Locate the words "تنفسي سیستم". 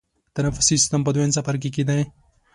0.35-0.99